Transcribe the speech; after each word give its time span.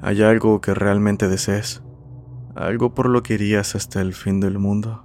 ¿Hay 0.00 0.22
algo 0.22 0.60
que 0.60 0.74
realmente 0.74 1.28
desees? 1.28 1.82
¿Algo 2.56 2.92
por 2.92 3.08
lo 3.08 3.22
que 3.22 3.34
irías 3.34 3.76
hasta 3.76 4.00
el 4.00 4.14
fin 4.14 4.40
del 4.40 4.58
mundo? 4.58 5.04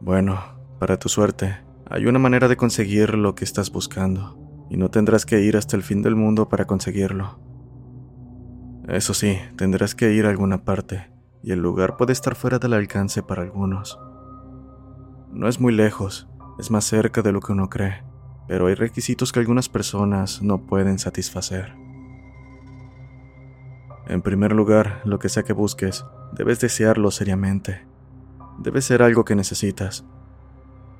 Bueno, 0.00 0.40
para 0.80 0.98
tu 0.98 1.08
suerte, 1.08 1.58
hay 1.88 2.06
una 2.06 2.18
manera 2.18 2.48
de 2.48 2.56
conseguir 2.56 3.14
lo 3.14 3.34
que 3.34 3.44
estás 3.44 3.70
buscando 3.70 4.43
y 4.70 4.76
no 4.76 4.90
tendrás 4.90 5.26
que 5.26 5.40
ir 5.40 5.56
hasta 5.56 5.76
el 5.76 5.82
fin 5.82 6.02
del 6.02 6.16
mundo 6.16 6.48
para 6.48 6.66
conseguirlo. 6.66 7.38
Eso 8.88 9.14
sí, 9.14 9.38
tendrás 9.56 9.94
que 9.94 10.12
ir 10.12 10.26
a 10.26 10.30
alguna 10.30 10.64
parte, 10.64 11.10
y 11.42 11.52
el 11.52 11.60
lugar 11.60 11.96
puede 11.96 12.12
estar 12.12 12.34
fuera 12.34 12.58
del 12.58 12.74
alcance 12.74 13.22
para 13.22 13.42
algunos. 13.42 13.98
No 15.32 15.48
es 15.48 15.60
muy 15.60 15.72
lejos, 15.72 16.28
es 16.58 16.70
más 16.70 16.84
cerca 16.84 17.22
de 17.22 17.32
lo 17.32 17.40
que 17.40 17.52
uno 17.52 17.68
cree, 17.70 18.04
pero 18.46 18.66
hay 18.66 18.74
requisitos 18.74 19.32
que 19.32 19.40
algunas 19.40 19.68
personas 19.68 20.42
no 20.42 20.66
pueden 20.66 20.98
satisfacer. 20.98 21.74
En 24.06 24.20
primer 24.20 24.52
lugar, 24.52 25.00
lo 25.04 25.18
que 25.18 25.30
sea 25.30 25.44
que 25.44 25.54
busques, 25.54 26.04
debes 26.32 26.60
desearlo 26.60 27.10
seriamente. 27.10 27.86
Debe 28.58 28.82
ser 28.82 29.02
algo 29.02 29.24
que 29.24 29.34
necesitas. 29.34 30.04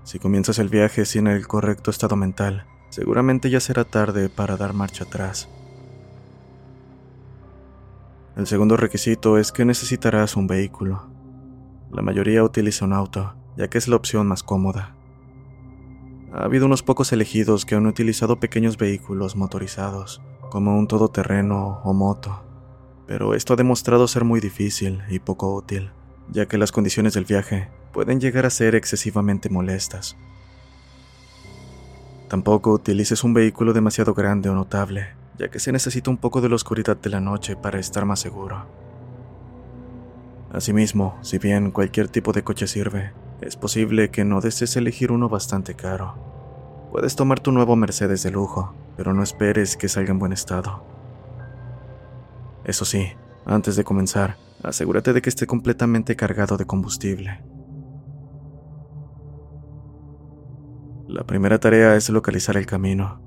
Si 0.05 0.19
comienzas 0.19 0.59
el 0.59 0.69
viaje 0.69 1.05
sin 1.05 1.27
el 1.27 1.47
correcto 1.47 1.91
estado 1.91 2.17
mental, 2.17 2.67
seguramente 2.94 3.50
ya 3.50 3.59
será 3.59 3.82
tarde 3.82 4.28
para 4.28 4.56
dar 4.56 4.72
marcha 4.72 5.03
atrás. 5.03 5.49
El 8.37 8.47
segundo 8.47 8.77
requisito 8.77 9.37
es 9.37 9.50
que 9.50 9.65
necesitarás 9.65 10.37
un 10.37 10.47
vehículo. 10.47 11.09
La 11.91 12.03
mayoría 12.03 12.44
utiliza 12.44 12.84
un 12.84 12.93
auto, 12.93 13.34
ya 13.56 13.66
que 13.66 13.78
es 13.78 13.88
la 13.88 13.97
opción 13.97 14.28
más 14.28 14.44
cómoda. 14.44 14.94
Ha 16.32 16.44
habido 16.44 16.66
unos 16.66 16.84
pocos 16.84 17.12
elegidos 17.12 17.65
que 17.65 17.75
han 17.75 17.87
utilizado 17.87 18.38
pequeños 18.38 18.78
vehículos 18.78 19.34
motorizados, 19.34 20.22
como 20.49 20.78
un 20.78 20.87
todoterreno 20.87 21.81
o 21.82 21.93
moto, 21.94 22.44
pero 23.09 23.34
esto 23.34 23.55
ha 23.55 23.56
demostrado 23.56 24.06
ser 24.06 24.22
muy 24.22 24.38
difícil 24.38 25.03
y 25.11 25.19
poco 25.19 25.53
útil, 25.53 25.91
ya 26.31 26.47
que 26.47 26.59
las 26.59 26.71
condiciones 26.71 27.15
del 27.15 27.25
viaje 27.25 27.72
pueden 27.93 28.21
llegar 28.21 28.47
a 28.47 28.50
ser 28.50 28.76
excesivamente 28.76 29.49
molestas. 29.49 30.16
Tampoco 32.29 32.73
utilices 32.73 33.23
un 33.23 33.35
vehículo 33.35 33.73
demasiado 33.73 34.15
grande 34.15 34.49
o 34.49 34.55
notable, 34.55 35.09
ya 35.39 35.49
que 35.49 35.59
se 35.59 35.73
necesita 35.73 36.11
un 36.11 36.17
poco 36.17 36.41
de 36.41 36.49
la 36.49 36.55
oscuridad 36.55 36.97
de 36.97 37.11
la 37.11 37.21
noche 37.21 37.57
para 37.57 37.79
estar 37.79 38.05
más 38.07 38.21
seguro. 38.21 38.67
Asimismo, 40.53 41.19
si 41.23 41.39
bien 41.39 41.71
cualquier 41.71 42.09
tipo 42.09 42.33
de 42.33 42.45
coche 42.45 42.67
sirve, 42.67 43.12
es 43.41 43.57
posible 43.57 44.11
que 44.11 44.25
no 44.25 44.41
desees 44.41 44.77
elegir 44.77 45.12
uno 45.12 45.29
bastante 45.29 45.75
caro. 45.75 46.15
Puedes 46.93 47.17
tomar 47.17 47.41
tu 47.41 47.53
nuevo 47.53 47.76
Mercedes 47.76 48.23
de 48.23 48.31
lujo, 48.31 48.73
pero 48.97 49.12
no 49.12 49.23
esperes 49.23 49.76
que 49.76 49.88
salga 49.88 50.12
en 50.12 50.19
buen 50.19 50.32
estado. 50.32 50.85
Eso 52.65 52.85
sí, 52.85 53.09
antes 53.44 53.76
de 53.76 53.85
comenzar, 53.85 54.37
asegúrate 54.62 55.12
de 55.12 55.21
que 55.21 55.29
esté 55.29 55.47
completamente 55.47 56.17
cargado 56.17 56.56
de 56.56 56.65
combustible. 56.65 57.43
La 61.14 61.22
primera 61.22 61.61
tarea 61.61 61.94
es 61.94 62.11
localizar 62.11 62.56
el 62.56 62.66
camino. 62.66 63.20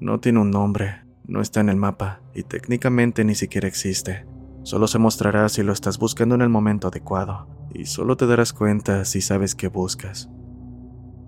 No 0.00 0.18
tiene 0.18 0.40
un 0.40 0.50
nombre, 0.50 1.04
no 1.28 1.40
está 1.40 1.60
en 1.60 1.68
el 1.68 1.76
mapa 1.76 2.22
y 2.34 2.42
técnicamente 2.42 3.22
ni 3.22 3.36
siquiera 3.36 3.68
existe. 3.68 4.26
Solo 4.64 4.88
se 4.88 4.98
mostrará 4.98 5.48
si 5.48 5.62
lo 5.62 5.72
estás 5.72 5.96
buscando 5.98 6.34
en 6.34 6.40
el 6.40 6.48
momento 6.48 6.88
adecuado 6.88 7.46
y 7.72 7.84
solo 7.84 8.16
te 8.16 8.26
darás 8.26 8.52
cuenta 8.52 9.04
si 9.04 9.20
sabes 9.20 9.54
qué 9.54 9.68
buscas. 9.68 10.28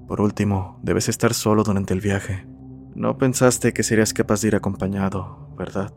Por 0.09 0.21
último, 0.21 0.81
debes 0.83 1.09
estar 1.09 1.35
solo 1.35 1.63
durante 1.63 1.95
el 1.95 2.01
viaje. 2.01 2.49
No 2.97 3.17
pensaste 3.17 3.73
que 3.73 3.85
serías 3.85 4.13
capaz 4.13 4.41
de 4.41 4.49
ir 4.49 4.57
acompañado, 4.57 5.55
¿verdad? 5.57 5.93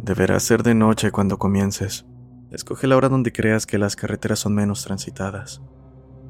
Deberá 0.00 0.40
ser 0.40 0.64
de 0.64 0.74
noche 0.74 1.12
cuando 1.12 1.38
comiences. 1.38 2.06
Escoge 2.50 2.88
la 2.88 2.96
hora 2.96 3.08
donde 3.08 3.30
creas 3.30 3.66
que 3.66 3.78
las 3.78 3.94
carreteras 3.94 4.40
son 4.40 4.56
menos 4.56 4.82
transitadas. 4.82 5.62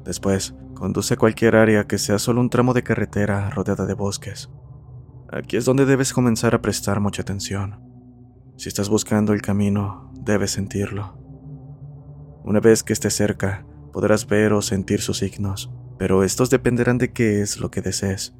Después, 0.07 0.55
conduce 0.73 1.15
a 1.15 1.17
cualquier 1.17 1.57
área 1.57 1.85
que 1.85 1.97
sea 1.97 2.17
solo 2.17 2.39
un 2.39 2.49
tramo 2.49 2.73
de 2.73 2.81
carretera 2.81 3.49
rodeada 3.49 3.85
de 3.85 3.93
bosques. 3.93 4.49
Aquí 5.29 5.57
es 5.57 5.65
donde 5.65 5.85
debes 5.85 6.13
comenzar 6.13 6.55
a 6.55 6.61
prestar 6.61 7.01
mucha 7.01 7.23
atención. 7.23 7.81
Si 8.55 8.69
estás 8.69 8.87
buscando 8.87 9.33
el 9.33 9.41
camino, 9.41 10.09
debes 10.13 10.51
sentirlo. 10.51 11.17
Una 12.45 12.61
vez 12.61 12.83
que 12.83 12.93
estés 12.93 13.15
cerca, 13.15 13.65
podrás 13.91 14.27
ver 14.27 14.53
o 14.53 14.61
sentir 14.61 15.01
sus 15.01 15.17
signos, 15.17 15.73
pero 15.97 16.23
estos 16.23 16.49
dependerán 16.49 16.99
de 16.99 17.11
qué 17.11 17.41
es 17.41 17.59
lo 17.59 17.69
que 17.69 17.81
desees. 17.81 18.33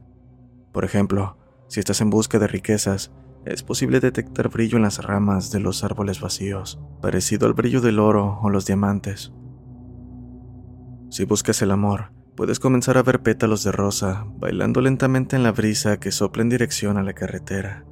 Por 0.71 0.85
ejemplo, 0.85 1.37
si 1.67 1.81
estás 1.81 1.99
en 1.99 2.09
busca 2.09 2.39
de 2.39 2.47
riquezas, 2.47 3.11
es 3.43 3.61
posible 3.61 3.99
detectar 3.99 4.47
brillo 4.47 4.77
en 4.77 4.83
las 4.83 5.03
ramas 5.03 5.51
de 5.51 5.59
los 5.59 5.83
árboles 5.83 6.21
vacíos, 6.21 6.79
parecido 7.01 7.45
al 7.45 7.53
brillo 7.53 7.81
del 7.81 7.99
oro 7.99 8.39
o 8.41 8.49
los 8.49 8.65
diamantes. 8.65 9.33
Si 11.09 11.23
buscas 11.23 11.61
el 11.61 11.71
amor, 11.71 12.11
puedes 12.35 12.59
comenzar 12.59 12.97
a 12.97 13.03
ver 13.03 13.21
pétalos 13.21 13.63
de 13.63 13.71
rosa 13.71 14.25
bailando 14.37 14.81
lentamente 14.81 15.35
en 15.35 15.43
la 15.43 15.53
brisa 15.53 15.99
que 15.99 16.11
sopla 16.11 16.43
en 16.43 16.49
dirección 16.49 16.97
a 16.97 17.03
la 17.03 17.13
carretera. 17.13 17.85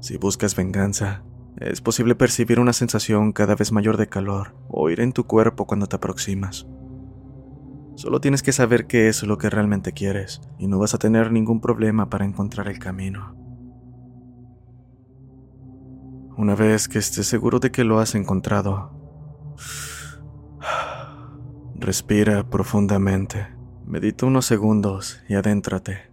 Si 0.00 0.16
buscas 0.16 0.54
venganza, 0.54 1.24
es 1.56 1.80
posible 1.80 2.14
percibir 2.14 2.60
una 2.60 2.72
sensación 2.72 3.32
cada 3.32 3.56
vez 3.56 3.72
mayor 3.72 3.96
de 3.96 4.08
calor 4.08 4.54
o 4.68 4.90
ir 4.90 5.00
en 5.00 5.12
tu 5.12 5.24
cuerpo 5.24 5.66
cuando 5.66 5.86
te 5.86 5.96
aproximas. 5.96 6.66
Solo 7.96 8.20
tienes 8.20 8.42
que 8.42 8.52
saber 8.52 8.86
qué 8.86 9.08
es 9.08 9.22
lo 9.22 9.38
que 9.38 9.50
realmente 9.50 9.92
quieres 9.92 10.40
y 10.58 10.68
no 10.68 10.78
vas 10.78 10.94
a 10.94 10.98
tener 10.98 11.32
ningún 11.32 11.60
problema 11.60 12.10
para 12.10 12.24
encontrar 12.24 12.68
el 12.68 12.78
camino. 12.78 13.34
Una 16.36 16.54
vez 16.54 16.88
que 16.88 16.98
estés 16.98 17.26
seguro 17.26 17.60
de 17.60 17.70
que 17.70 17.84
lo 17.84 18.00
has 18.00 18.14
encontrado, 18.14 18.90
respira 21.76 22.48
profundamente, 22.48 23.48
medita 23.84 24.26
unos 24.26 24.46
segundos 24.46 25.20
y 25.28 25.34
adéntrate. 25.34 26.10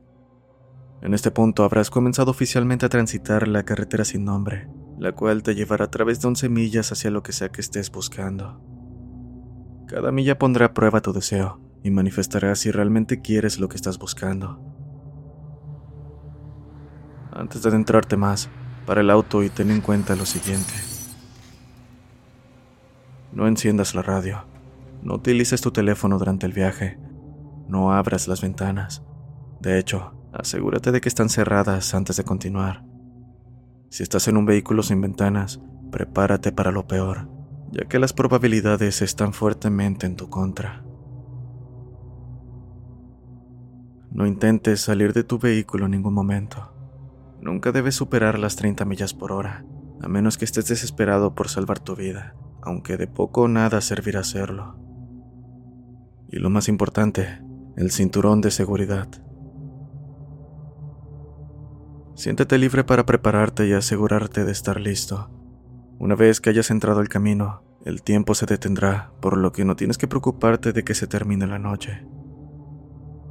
En 1.01 1.13
este 1.13 1.31
punto 1.31 1.63
habrás 1.63 1.89
comenzado 1.89 2.31
oficialmente 2.31 2.85
a 2.85 2.89
transitar 2.89 3.47
la 3.47 3.63
carretera 3.63 4.05
sin 4.05 4.25
nombre, 4.25 4.69
la 4.97 5.13
cual 5.13 5.43
te 5.43 5.55
llevará 5.55 5.85
a 5.85 5.91
través 5.91 6.21
de 6.21 6.27
11 6.27 6.49
millas 6.49 6.91
hacia 6.91 7.11
lo 7.11 7.23
que 7.23 7.31
sea 7.31 7.49
que 7.49 7.61
estés 7.61 7.91
buscando. 7.91 8.61
Cada 9.87 10.11
milla 10.11 10.37
pondrá 10.37 10.67
a 10.67 10.73
prueba 10.73 11.01
tu 11.01 11.13
deseo 11.13 11.59
y 11.83 11.91
manifestará 11.91 12.55
si 12.55 12.71
realmente 12.71 13.21
quieres 13.21 13.59
lo 13.59 13.67
que 13.67 13.75
estás 13.75 13.97
buscando. 13.97 14.59
Antes 17.31 17.63
de 17.63 17.69
adentrarte 17.69 18.17
más, 18.17 18.49
para 18.85 19.01
el 19.01 19.09
auto 19.09 19.43
y 19.43 19.49
ten 19.49 19.71
en 19.71 19.81
cuenta 19.81 20.15
lo 20.15 20.25
siguiente. 20.25 20.73
No 23.31 23.47
enciendas 23.47 23.95
la 23.95 24.01
radio, 24.01 24.45
no 25.01 25.15
utilices 25.15 25.61
tu 25.61 25.71
teléfono 25.71 26.17
durante 26.17 26.45
el 26.45 26.53
viaje, 26.53 26.99
no 27.67 27.91
abras 27.93 28.27
las 28.27 28.41
ventanas. 28.41 29.03
De 29.59 29.79
hecho, 29.79 30.13
asegúrate 30.33 30.91
de 30.91 31.01
que 31.01 31.09
están 31.09 31.29
cerradas 31.29 31.93
antes 31.93 32.17
de 32.17 32.23
continuar. 32.23 32.85
Si 33.89 34.03
estás 34.03 34.27
en 34.27 34.37
un 34.37 34.45
vehículo 34.45 34.83
sin 34.83 35.01
ventanas, 35.01 35.61
prepárate 35.91 36.51
para 36.51 36.71
lo 36.71 36.87
peor, 36.87 37.29
ya 37.71 37.85
que 37.85 37.99
las 37.99 38.13
probabilidades 38.13 39.01
están 39.01 39.33
fuertemente 39.33 40.05
en 40.05 40.15
tu 40.15 40.29
contra. 40.29 40.83
No 44.11 44.27
intentes 44.27 44.81
salir 44.81 45.13
de 45.13 45.23
tu 45.23 45.39
vehículo 45.39 45.85
en 45.85 45.91
ningún 45.91 46.13
momento. 46.13 46.73
Nunca 47.41 47.71
debes 47.71 47.95
superar 47.95 48.37
las 48.37 48.55
30 48.55 48.85
millas 48.85 49.13
por 49.13 49.31
hora, 49.31 49.65
a 50.01 50.07
menos 50.07 50.37
que 50.37 50.45
estés 50.45 50.67
desesperado 50.67 51.33
por 51.33 51.47
salvar 51.47 51.79
tu 51.79 51.95
vida, 51.95 52.35
aunque 52.61 52.97
de 52.97 53.07
poco 53.07 53.43
o 53.43 53.47
nada 53.47 53.81
servirá 53.81 54.19
hacerlo. 54.19 54.90
Y 56.31 56.39
lo 56.39 56.49
más 56.49 56.69
importante, 56.69 57.41
el 57.75 57.91
cinturón 57.91 58.39
de 58.39 58.51
seguridad. 58.51 59.09
Siéntete 62.15 62.57
libre 62.57 62.83
para 62.83 63.05
prepararte 63.05 63.67
y 63.67 63.73
asegurarte 63.73 64.45
de 64.45 64.51
estar 64.51 64.79
listo. 64.79 65.29
Una 65.99 66.15
vez 66.15 66.39
que 66.39 66.49
hayas 66.49 66.71
entrado 66.71 67.01
el 67.01 67.09
camino, 67.09 67.63
el 67.83 68.01
tiempo 68.01 68.33
se 68.33 68.45
detendrá, 68.45 69.11
por 69.19 69.37
lo 69.37 69.51
que 69.51 69.65
no 69.65 69.75
tienes 69.75 69.97
que 69.97 70.07
preocuparte 70.07 70.71
de 70.71 70.83
que 70.83 70.95
se 70.95 71.07
termine 71.07 71.47
la 71.47 71.59
noche. 71.59 72.05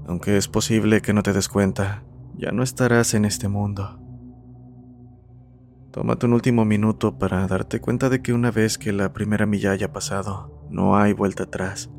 Aunque 0.06 0.36
es 0.36 0.48
posible 0.48 1.00
que 1.00 1.12
no 1.12 1.22
te 1.22 1.32
des 1.32 1.48
cuenta, 1.48 2.04
ya 2.36 2.50
no 2.50 2.62
estarás 2.62 3.14
en 3.14 3.24
este 3.24 3.48
mundo. 3.48 3.98
Tómate 5.90 6.26
un 6.26 6.34
último 6.34 6.64
minuto 6.64 7.18
para 7.18 7.46
darte 7.46 7.80
cuenta 7.80 8.08
de 8.08 8.22
que 8.22 8.32
una 8.32 8.50
vez 8.50 8.76
que 8.76 8.92
la 8.92 9.12
primera 9.12 9.46
milla 9.46 9.70
haya 9.70 9.92
pasado, 9.92 10.66
no 10.68 10.96
hay 10.96 11.12
vuelta 11.12 11.44
atrás. 11.44 11.90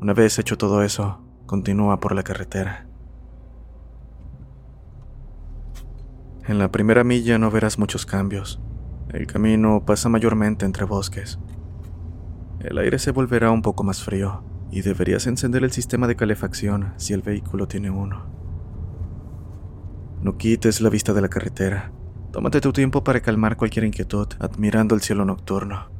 Una 0.00 0.14
vez 0.14 0.38
hecho 0.38 0.56
todo 0.56 0.82
eso, 0.82 1.20
continúa 1.44 2.00
por 2.00 2.14
la 2.14 2.22
carretera. 2.22 2.86
En 6.46 6.58
la 6.58 6.72
primera 6.72 7.04
milla 7.04 7.38
no 7.38 7.50
verás 7.50 7.78
muchos 7.78 8.06
cambios. 8.06 8.62
El 9.10 9.26
camino 9.26 9.84
pasa 9.84 10.08
mayormente 10.08 10.64
entre 10.64 10.84
bosques. 10.84 11.38
El 12.60 12.78
aire 12.78 12.98
se 12.98 13.10
volverá 13.10 13.50
un 13.50 13.60
poco 13.60 13.84
más 13.84 14.02
frío, 14.02 14.42
y 14.70 14.80
deberías 14.80 15.26
encender 15.26 15.64
el 15.64 15.72
sistema 15.72 16.06
de 16.06 16.16
calefacción 16.16 16.94
si 16.96 17.12
el 17.12 17.20
vehículo 17.20 17.68
tiene 17.68 17.90
uno. 17.90 18.24
No 20.22 20.38
quites 20.38 20.80
la 20.80 20.88
vista 20.88 21.12
de 21.12 21.20
la 21.20 21.28
carretera. 21.28 21.92
Tómate 22.32 22.62
tu 22.62 22.72
tiempo 22.72 23.04
para 23.04 23.20
calmar 23.20 23.58
cualquier 23.58 23.84
inquietud 23.84 24.28
admirando 24.38 24.94
el 24.94 25.02
cielo 25.02 25.26
nocturno. 25.26 25.90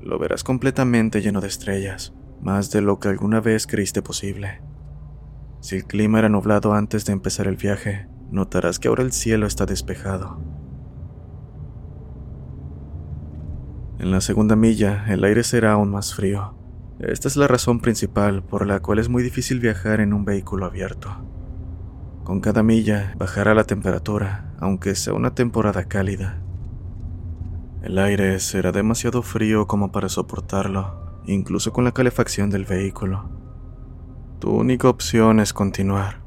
Lo 0.00 0.18
verás 0.18 0.44
completamente 0.44 1.20
lleno 1.20 1.40
de 1.40 1.48
estrellas, 1.48 2.14
más 2.40 2.70
de 2.70 2.80
lo 2.80 2.98
que 2.98 3.08
alguna 3.08 3.40
vez 3.40 3.66
creíste 3.66 4.02
posible. 4.02 4.60
Si 5.60 5.76
el 5.76 5.84
clima 5.84 6.18
era 6.20 6.28
nublado 6.28 6.72
antes 6.74 7.04
de 7.04 7.12
empezar 7.12 7.46
el 7.46 7.56
viaje, 7.56 8.08
notarás 8.30 8.78
que 8.78 8.88
ahora 8.88 9.02
el 9.02 9.12
cielo 9.12 9.46
está 9.46 9.66
despejado. 9.66 10.40
En 13.98 14.10
la 14.10 14.20
segunda 14.20 14.54
milla, 14.54 15.04
el 15.08 15.24
aire 15.24 15.42
será 15.42 15.72
aún 15.72 15.90
más 15.90 16.14
frío, 16.14 16.58
esta 16.98 17.28
es 17.28 17.36
la 17.36 17.46
razón 17.46 17.78
principal 17.78 18.42
por 18.42 18.66
la 18.66 18.80
cual 18.80 18.98
es 18.98 19.08
muy 19.08 19.22
difícil 19.22 19.60
viajar 19.60 20.00
en 20.00 20.12
un 20.12 20.24
vehículo 20.24 20.66
abierto. 20.66 21.10
Con 22.24 22.40
cada 22.40 22.64
milla 22.64 23.14
bajará 23.16 23.54
la 23.54 23.62
temperatura, 23.62 24.52
aunque 24.58 24.96
sea 24.96 25.14
una 25.14 25.32
temporada 25.32 25.84
cálida. 25.84 26.42
El 27.82 27.98
aire 27.98 28.40
será 28.40 28.72
demasiado 28.72 29.22
frío 29.22 29.68
como 29.68 29.92
para 29.92 30.08
soportarlo, 30.08 31.07
incluso 31.32 31.72
con 31.72 31.84
la 31.84 31.92
calefacción 31.92 32.50
del 32.50 32.64
vehículo. 32.64 33.30
Tu 34.40 34.50
única 34.50 34.88
opción 34.88 35.40
es 35.40 35.52
continuar. 35.52 36.22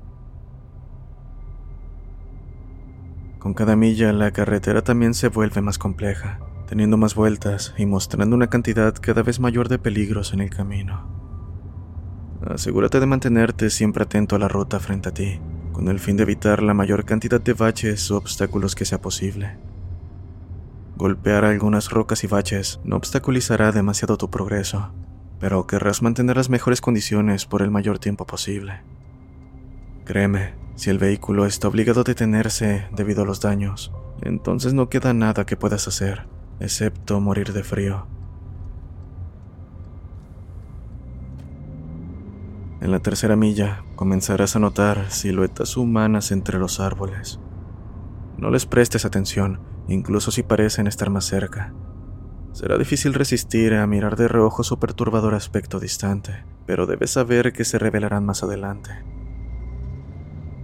Con 3.40 3.54
cada 3.54 3.76
milla 3.76 4.14
la 4.14 4.32
carretera 4.32 4.84
también 4.84 5.14
se 5.14 5.28
vuelve 5.28 5.62
más 5.62 5.78
compleja 5.78 6.40
teniendo 6.72 6.96
más 6.96 7.16
vueltas 7.16 7.74
y 7.78 7.86
mostrando 7.86 8.34
una 8.34 8.48
cantidad 8.48 8.96
cada 8.96 9.24
vez 9.24 9.42
mayor 9.42 9.68
de 9.68 9.78
peligros 9.78 10.32
en 10.32 10.40
el 10.40 10.50
camino. 10.50 11.06
Asegúrate 12.46 13.02
de 13.02 13.06
mantenerte 13.06 13.70
siempre 13.70 14.04
atento 14.04 14.38
a 14.38 14.40
la 14.40 14.48
ruta 14.48 14.80
frente 14.80 15.10
a 15.10 15.14
ti, 15.14 15.42
con 15.74 15.90
el 15.90 16.00
fin 16.00 16.16
de 16.16 16.24
evitar 16.24 16.64
la 16.64 16.74
mayor 16.74 17.04
cantidad 17.04 17.42
de 17.42 17.52
baches 17.52 18.10
o 18.10 18.16
obstáculos 18.16 18.74
que 18.74 18.86
sea 18.86 19.02
posible. 19.02 19.58
Golpear 21.02 21.46
algunas 21.46 21.90
rocas 21.90 22.24
y 22.24 22.28
baches 22.28 22.80
no 22.84 22.96
obstaculizará 22.96 23.72
demasiado 23.72 24.20
tu 24.20 24.30
progreso, 24.30 24.94
pero 25.40 25.66
querrás 25.66 26.04
mantener 26.04 26.38
las 26.38 26.52
mejores 26.52 26.80
condiciones 26.80 27.48
por 27.48 27.64
el 27.64 27.72
mayor 27.72 27.98
tiempo 27.98 28.28
posible. 28.28 28.84
Créeme, 30.06 30.54
si 30.76 30.92
el 30.92 31.00
vehículo 31.00 31.48
está 31.48 31.70
obligado 31.70 32.02
a 32.02 32.04
detenerse 32.04 32.88
debido 32.96 33.24
a 33.24 33.26
los 33.26 33.42
daños, 33.42 33.92
entonces 34.22 34.76
no 34.76 34.90
queda 34.90 35.12
nada 35.16 35.44
que 35.48 35.58
puedas 35.58 35.88
hacer 35.88 36.28
excepto 36.60 37.20
morir 37.20 37.52
de 37.52 37.64
frío. 37.64 38.06
En 42.80 42.92
la 42.92 43.00
tercera 43.00 43.36
milla 43.36 43.84
comenzarás 43.96 44.56
a 44.56 44.60
notar 44.60 45.10
siluetas 45.10 45.78
humanas 45.78 46.32
entre 46.32 46.60
los 46.60 46.80
árboles. 46.80 47.40
No 48.42 48.50
les 48.50 48.66
prestes 48.66 49.06
atención, 49.06 49.62
incluso 49.88 50.32
si 50.32 50.44
parecen 50.44 50.88
estar 50.88 51.10
más 51.10 51.24
cerca. 51.24 51.74
Será 52.52 52.78
difícil 52.78 53.14
resistir 53.14 53.74
a 53.74 53.88
mirar 53.88 54.18
de 54.18 54.28
reojo 54.28 54.64
su 54.64 54.78
perturbador 54.78 55.34
aspecto 55.34 55.80
distante, 55.80 56.44
pero 56.66 56.88
debes 56.88 57.12
saber 57.12 57.54
que 57.54 57.64
se 57.64 57.80
revelarán 57.80 58.26
más 58.26 58.44
adelante. 58.44 58.92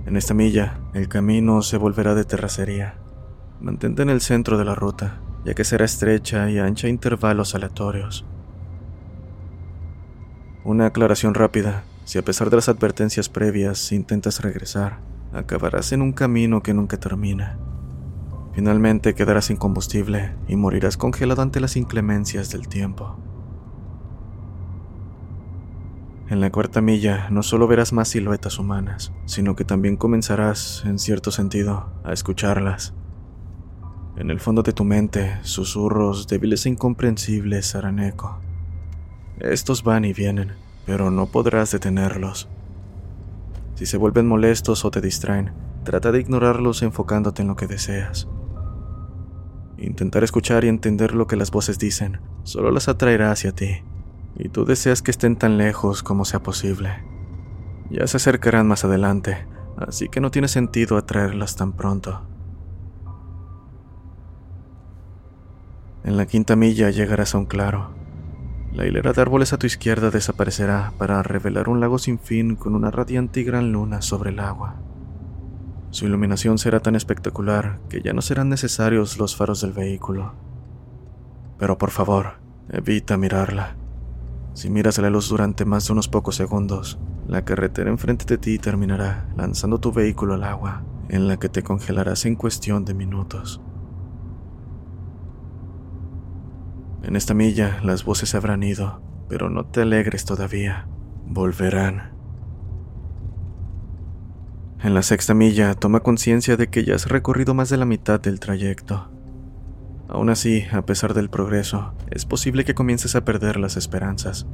En 0.05 0.17
esta 0.17 0.33
milla, 0.33 0.81
el 0.93 1.07
camino 1.07 1.61
se 1.61 1.77
volverá 1.77 2.13
de 2.15 2.25
terracería. 2.25 2.95
Mantente 3.61 4.01
en 4.01 4.09
el 4.09 4.19
centro 4.19 4.57
de 4.57 4.65
la 4.65 4.75
ruta 4.75 5.21
ya 5.47 5.53
que 5.53 5.63
será 5.63 5.85
estrecha 5.85 6.49
y 6.49 6.59
ancha 6.59 6.89
intervalos 6.89 7.55
aleatorios. 7.55 8.25
Una 10.65 10.87
aclaración 10.87 11.33
rápida, 11.33 11.85
si 12.03 12.17
a 12.17 12.21
pesar 12.21 12.49
de 12.49 12.57
las 12.57 12.67
advertencias 12.67 13.29
previas 13.29 13.93
intentas 13.93 14.41
regresar, 14.41 14.99
acabarás 15.31 15.93
en 15.93 16.01
un 16.01 16.11
camino 16.11 16.61
que 16.61 16.73
nunca 16.73 16.97
termina. 16.97 17.57
Finalmente 18.57 19.13
quedarás 19.13 19.45
sin 19.45 19.57
combustible 19.57 20.33
y 20.47 20.55
morirás 20.55 20.97
congelado 20.97 21.43
ante 21.43 21.59
las 21.59 21.75
inclemencias 21.75 22.49
del 22.49 22.67
tiempo. 22.67 23.15
En 26.27 26.41
la 26.41 26.51
cuarta 26.51 26.81
milla 26.81 27.29
no 27.29 27.43
solo 27.43 27.67
verás 27.67 27.93
más 27.93 28.07
siluetas 28.07 28.57
humanas, 28.57 29.13
sino 29.25 29.55
que 29.55 29.63
también 29.63 29.95
comenzarás, 29.95 30.81
en 30.87 30.97
cierto 30.97 31.29
sentido, 31.29 31.91
a 32.03 32.13
escucharlas. 32.13 32.95
En 34.15 34.31
el 34.31 34.39
fondo 34.39 34.63
de 34.63 34.73
tu 34.73 34.85
mente, 34.85 35.37
susurros 35.43 36.25
débiles 36.25 36.65
e 36.65 36.69
incomprensibles 36.69 37.75
harán 37.75 37.99
eco. 37.99 38.39
Estos 39.39 39.83
van 39.83 40.03
y 40.03 40.13
vienen, 40.13 40.53
pero 40.87 41.11
no 41.11 41.27
podrás 41.27 41.69
detenerlos. 41.69 42.49
Si 43.75 43.85
se 43.85 43.97
vuelven 43.97 44.27
molestos 44.27 44.83
o 44.83 44.89
te 44.89 44.99
distraen, 44.99 45.51
trata 45.83 46.11
de 46.11 46.21
ignorarlos 46.21 46.81
enfocándote 46.81 47.43
en 47.43 47.49
lo 47.49 47.55
que 47.55 47.67
deseas. 47.67 48.27
Intentar 49.77 50.23
escuchar 50.23 50.63
y 50.63 50.69
entender 50.69 51.13
lo 51.13 51.27
que 51.27 51.35
las 51.35 51.51
voces 51.51 51.77
dicen 51.77 52.19
solo 52.43 52.71
las 52.71 52.87
atraerá 52.87 53.31
hacia 53.31 53.51
ti, 53.51 53.83
y 54.35 54.49
tú 54.49 54.65
deseas 54.65 55.01
que 55.01 55.11
estén 55.11 55.35
tan 55.35 55.57
lejos 55.57 56.01
como 56.01 56.25
sea 56.25 56.41
posible. 56.41 57.03
Ya 57.89 58.07
se 58.07 58.17
acercarán 58.17 58.67
más 58.67 58.85
adelante, 58.85 59.45
así 59.77 60.09
que 60.09 60.21
no 60.21 60.31
tiene 60.31 60.47
sentido 60.47 60.97
atraerlas 60.97 61.55
tan 61.55 61.73
pronto. 61.73 62.21
En 66.03 66.15
la 66.15 66.25
quinta 66.25 66.55
milla 66.55 66.89
llegarás 66.89 67.35
a 67.35 67.37
un 67.37 67.45
claro. 67.45 67.91
La 68.71 68.85
hilera 68.85 69.11
de 69.11 69.21
árboles 69.21 69.53
a 69.53 69.57
tu 69.57 69.67
izquierda 69.67 70.09
desaparecerá 70.09 70.93
para 70.97 71.21
revelar 71.21 71.67
un 71.67 71.79
lago 71.79 71.97
sin 71.97 72.17
fin 72.17 72.55
con 72.55 72.75
una 72.75 72.91
radiante 72.91 73.41
y 73.41 73.43
gran 73.43 73.71
luna 73.71 74.01
sobre 74.01 74.29
el 74.29 74.39
agua. 74.39 74.86
Su 75.97 76.05
iluminación 76.05 76.59
será 76.59 76.79
tan 76.79 76.95
espectacular 76.95 77.79
que 77.89 78.03
ya 78.03 78.13
no 78.13 78.21
serán 78.21 78.49
necesarios 78.49 79.17
los 79.17 79.35
faros 79.35 79.61
del 79.61 79.73
vehículo. 79.73 80.35
Pero 81.57 81.79
por 81.79 81.89
favor, 81.89 82.33
evita 82.69 83.17
mirarla. 83.17 83.77
Si 84.53 84.69
miras 84.69 84.99
la 84.99 85.09
luz 85.09 85.27
durante 85.29 85.65
más 85.65 85.87
de 85.87 85.93
unos 85.93 86.07
pocos 86.07 86.35
segundos, 86.35 86.99
la 87.27 87.43
carretera 87.45 87.89
enfrente 87.89 88.25
de 88.25 88.37
ti 88.37 88.59
terminará 88.59 89.27
lanzando 89.35 89.79
tu 89.79 89.91
vehículo 89.91 90.35
al 90.35 90.43
agua, 90.43 90.83
en 91.09 91.27
la 91.27 91.37
que 91.37 91.49
te 91.49 91.63
congelarás 91.63 92.27
en 92.27 92.35
cuestión 92.35 92.85
de 92.85 92.93
minutos. 92.93 93.59
En 97.01 97.15
esta 97.15 97.33
milla 97.33 97.79
las 97.81 98.05
voces 98.05 98.35
habrán 98.35 98.61
ido, 98.61 99.01
pero 99.27 99.49
no 99.49 99.65
te 99.65 99.81
alegres 99.81 100.25
todavía. 100.25 100.87
Volverán. 101.25 102.16
En 104.79 104.93
la 104.93 105.01
sexta 105.01 105.33
milla 105.33 105.73
toma 105.73 106.01
conciencia 106.01 106.55
de 106.55 106.67
que 106.67 106.85
ya 106.85 106.93
has 106.93 107.07
recorrido 107.07 107.55
más 107.55 107.69
de 107.69 107.77
la 107.77 107.85
mitad 107.85 108.19
del 108.19 108.39
trayecto. 108.39 109.09
Aún 110.07 110.29
así, 110.29 110.65
a 110.71 110.85
pesar 110.85 111.15
del 111.15 111.31
progreso, 111.31 111.95
es 112.11 112.25
posible 112.25 112.63
que 112.63 112.75
comiences 112.75 113.15
a 113.15 113.25
perder 113.25 113.57
las 113.57 113.75
esperanzas. 113.75 114.45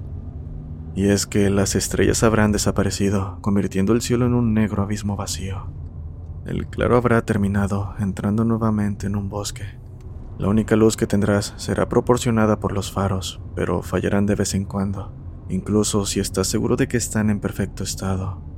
Y 0.96 1.10
es 1.10 1.28
que 1.28 1.50
las 1.50 1.76
estrellas 1.76 2.24
habrán 2.24 2.54
desaparecido, 2.54 3.38
convirtiendo 3.42 3.92
el 3.92 4.02
cielo 4.02 4.26
en 4.26 4.34
un 4.34 4.54
negro 4.54 4.84
abismo 4.84 5.18
vacío. 5.18 5.68
El 6.46 6.68
claro 6.68 6.96
habrá 6.96 7.22
terminado, 7.24 7.94
entrando 8.00 8.46
nuevamente 8.46 9.08
en 9.08 9.18
un 9.18 9.28
bosque. 9.28 9.78
La 10.38 10.48
única 10.48 10.78
luz 10.78 10.96
que 10.96 11.06
tendrás 11.06 11.54
será 11.58 11.90
proporcionada 11.90 12.62
por 12.62 12.72
los 12.72 12.94
faros, 12.94 13.42
pero 13.56 13.82
fallarán 13.82 14.26
de 14.26 14.36
vez 14.36 14.54
en 14.54 14.64
cuando, 14.64 15.14
incluso 15.50 16.06
si 16.06 16.22
estás 16.22 16.48
seguro 16.48 16.78
de 16.78 16.88
que 16.88 16.98
están 16.98 17.30
en 17.30 17.42
perfecto 17.42 17.84
estado. 17.84 18.53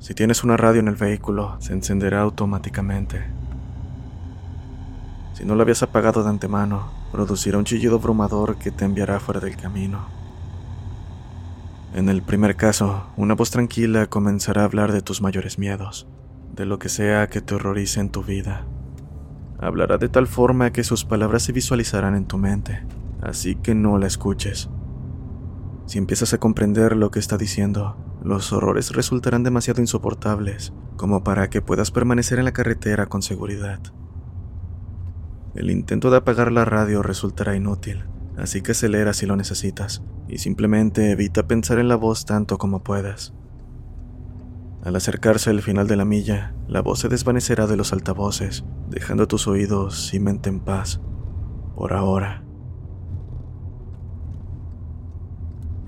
Si 0.00 0.14
tienes 0.14 0.44
una 0.44 0.56
radio 0.56 0.80
en 0.80 0.88
el 0.88 0.94
vehículo, 0.94 1.56
se 1.60 1.72
encenderá 1.72 2.20
automáticamente. 2.20 3.24
Si 5.34 5.44
no 5.44 5.54
lo 5.54 5.62
habías 5.62 5.82
apagado 5.82 6.22
de 6.22 6.30
antemano, 6.30 6.90
producirá 7.10 7.58
un 7.58 7.64
chillido 7.64 7.96
abrumador 7.96 8.58
que 8.58 8.70
te 8.70 8.84
enviará 8.84 9.18
fuera 9.18 9.40
del 9.40 9.56
camino. 9.56 10.06
En 11.94 12.08
el 12.08 12.22
primer 12.22 12.54
caso, 12.54 13.06
una 13.16 13.34
voz 13.34 13.50
tranquila 13.50 14.06
comenzará 14.06 14.62
a 14.62 14.64
hablar 14.66 14.92
de 14.92 15.02
tus 15.02 15.20
mayores 15.20 15.58
miedos, 15.58 16.06
de 16.54 16.64
lo 16.64 16.78
que 16.78 16.88
sea 16.88 17.28
que 17.28 17.40
te 17.40 17.54
horrorice 17.54 18.00
en 18.00 18.10
tu 18.10 18.22
vida. 18.22 18.66
Hablará 19.58 19.98
de 19.98 20.08
tal 20.08 20.28
forma 20.28 20.70
que 20.70 20.84
sus 20.84 21.04
palabras 21.04 21.42
se 21.42 21.52
visualizarán 21.52 22.14
en 22.14 22.26
tu 22.26 22.38
mente, 22.38 22.84
así 23.20 23.56
que 23.56 23.74
no 23.74 23.98
la 23.98 24.06
escuches. 24.06 24.68
Si 25.86 25.98
empiezas 25.98 26.34
a 26.34 26.38
comprender 26.38 26.94
lo 26.94 27.10
que 27.10 27.18
está 27.18 27.36
diciendo, 27.36 27.96
los 28.22 28.52
horrores 28.52 28.92
resultarán 28.92 29.42
demasiado 29.42 29.80
insoportables 29.80 30.72
como 30.96 31.22
para 31.22 31.48
que 31.48 31.62
puedas 31.62 31.90
permanecer 31.90 32.38
en 32.38 32.44
la 32.44 32.52
carretera 32.52 33.06
con 33.06 33.22
seguridad. 33.22 33.80
El 35.54 35.70
intento 35.70 36.10
de 36.10 36.18
apagar 36.18 36.52
la 36.52 36.64
radio 36.64 37.02
resultará 37.02 37.56
inútil, 37.56 38.04
así 38.36 38.60
que 38.62 38.72
acelera 38.72 39.12
si 39.12 39.26
lo 39.26 39.36
necesitas 39.36 40.02
y 40.28 40.38
simplemente 40.38 41.10
evita 41.10 41.46
pensar 41.46 41.78
en 41.78 41.88
la 41.88 41.96
voz 41.96 42.24
tanto 42.24 42.58
como 42.58 42.82
puedas. 42.82 43.34
Al 44.84 44.94
acercarse 44.96 45.50
al 45.50 45.62
final 45.62 45.86
de 45.86 45.96
la 45.96 46.04
milla, 46.04 46.54
la 46.68 46.82
voz 46.82 47.00
se 47.00 47.08
desvanecerá 47.08 47.66
de 47.66 47.76
los 47.76 47.92
altavoces, 47.92 48.64
dejando 48.88 49.26
tus 49.26 49.48
oídos 49.48 50.14
y 50.14 50.20
mente 50.20 50.48
en 50.48 50.60
paz, 50.60 51.00
por 51.74 51.92
ahora. 51.92 52.47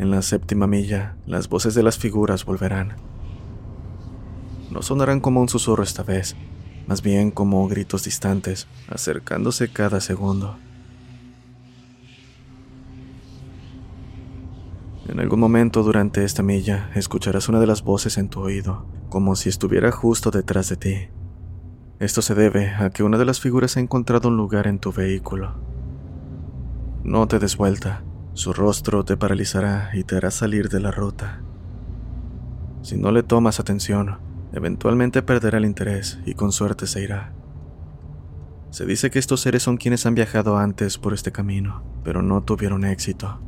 En 0.00 0.10
la 0.10 0.22
séptima 0.22 0.66
milla, 0.66 1.14
las 1.26 1.50
voces 1.50 1.74
de 1.74 1.82
las 1.82 1.98
figuras 1.98 2.46
volverán. 2.46 2.96
No 4.70 4.80
sonarán 4.80 5.20
como 5.20 5.42
un 5.42 5.50
susurro 5.50 5.82
esta 5.82 6.02
vez, 6.02 6.36
más 6.86 7.02
bien 7.02 7.30
como 7.30 7.68
gritos 7.68 8.04
distantes, 8.04 8.66
acercándose 8.88 9.70
cada 9.70 10.00
segundo. 10.00 10.56
En 15.06 15.20
algún 15.20 15.38
momento 15.38 15.82
durante 15.82 16.24
esta 16.24 16.42
milla 16.42 16.90
escucharás 16.94 17.50
una 17.50 17.60
de 17.60 17.66
las 17.66 17.82
voces 17.82 18.16
en 18.16 18.30
tu 18.30 18.40
oído, 18.40 18.86
como 19.10 19.36
si 19.36 19.50
estuviera 19.50 19.92
justo 19.92 20.30
detrás 20.30 20.70
de 20.70 20.76
ti. 20.76 20.96
Esto 21.98 22.22
se 22.22 22.34
debe 22.34 22.70
a 22.70 22.88
que 22.88 23.02
una 23.02 23.18
de 23.18 23.26
las 23.26 23.38
figuras 23.38 23.76
ha 23.76 23.80
encontrado 23.80 24.30
un 24.30 24.38
lugar 24.38 24.66
en 24.66 24.78
tu 24.78 24.92
vehículo. 24.92 25.56
No 27.04 27.28
te 27.28 27.38
des 27.38 27.58
vuelta, 27.58 28.02
su 28.34 28.52
rostro 28.52 29.04
te 29.04 29.16
paralizará 29.16 29.90
y 29.92 30.04
te 30.04 30.16
hará 30.16 30.30
salir 30.30 30.68
de 30.68 30.80
la 30.80 30.90
ruta. 30.90 31.42
Si 32.82 32.96
no 32.96 33.10
le 33.10 33.22
tomas 33.22 33.60
atención, 33.60 34.18
eventualmente 34.52 35.22
perderá 35.22 35.58
el 35.58 35.64
interés 35.64 36.18
y 36.24 36.34
con 36.34 36.52
suerte 36.52 36.86
se 36.86 37.02
irá. 37.02 37.32
Se 38.70 38.86
dice 38.86 39.10
que 39.10 39.18
estos 39.18 39.40
seres 39.40 39.64
son 39.64 39.76
quienes 39.76 40.06
han 40.06 40.14
viajado 40.14 40.56
antes 40.56 40.96
por 40.96 41.12
este 41.12 41.32
camino, 41.32 41.82
pero 42.04 42.22
no 42.22 42.42
tuvieron 42.42 42.84
éxito. 42.84 43.40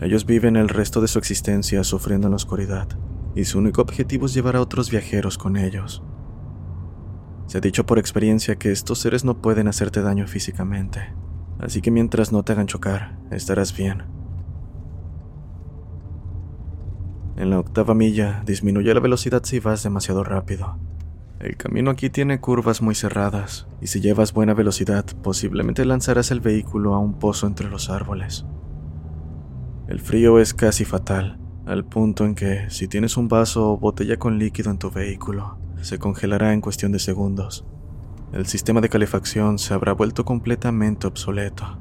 Ellos 0.00 0.26
viven 0.26 0.56
el 0.56 0.68
resto 0.68 1.00
de 1.00 1.08
su 1.08 1.18
existencia 1.18 1.84
sufriendo 1.84 2.26
en 2.26 2.32
la 2.32 2.36
oscuridad, 2.36 2.88
y 3.34 3.44
su 3.44 3.58
único 3.58 3.80
objetivo 3.80 4.26
es 4.26 4.34
llevar 4.34 4.56
a 4.56 4.60
otros 4.60 4.90
viajeros 4.90 5.38
con 5.38 5.56
ellos. 5.56 6.02
Se 7.46 7.58
ha 7.58 7.60
dicho 7.60 7.86
por 7.86 7.98
experiencia 7.98 8.56
que 8.56 8.72
estos 8.72 8.98
seres 8.98 9.24
no 9.24 9.40
pueden 9.40 9.68
hacerte 9.68 10.02
daño 10.02 10.26
físicamente, 10.26 11.14
así 11.58 11.80
que 11.80 11.90
mientras 11.90 12.32
no 12.32 12.42
te 12.42 12.52
hagan 12.52 12.66
chocar, 12.66 13.18
estarás 13.30 13.76
bien. 13.76 14.02
En 17.36 17.50
la 17.50 17.60
octava 17.60 17.94
milla, 17.94 18.42
disminuye 18.44 18.92
la 18.92 19.00
velocidad 19.00 19.42
si 19.44 19.60
vas 19.60 19.82
demasiado 19.82 20.24
rápido. 20.24 20.76
El 21.38 21.56
camino 21.56 21.92
aquí 21.92 22.10
tiene 22.10 22.40
curvas 22.40 22.82
muy 22.82 22.96
cerradas, 22.96 23.68
y 23.80 23.86
si 23.86 24.00
llevas 24.00 24.32
buena 24.32 24.54
velocidad, 24.54 25.04
posiblemente 25.22 25.84
lanzarás 25.84 26.32
el 26.32 26.40
vehículo 26.40 26.94
a 26.94 26.98
un 26.98 27.14
pozo 27.20 27.46
entre 27.46 27.68
los 27.68 27.90
árboles. 27.90 28.44
El 29.86 30.00
frío 30.00 30.40
es 30.40 30.52
casi 30.52 30.84
fatal, 30.84 31.38
al 31.64 31.84
punto 31.84 32.24
en 32.24 32.34
que 32.34 32.68
si 32.70 32.88
tienes 32.88 33.16
un 33.16 33.28
vaso 33.28 33.70
o 33.70 33.78
botella 33.78 34.18
con 34.18 34.38
líquido 34.38 34.72
en 34.72 34.78
tu 34.78 34.90
vehículo, 34.90 35.58
se 35.80 35.98
congelará 35.98 36.52
en 36.52 36.60
cuestión 36.60 36.90
de 36.90 36.98
segundos. 36.98 37.64
El 38.32 38.46
sistema 38.46 38.82
de 38.82 38.90
calefacción 38.90 39.58
se 39.58 39.72
habrá 39.72 39.92
vuelto 39.92 40.26
completamente 40.26 41.06
obsoleto. 41.06 41.78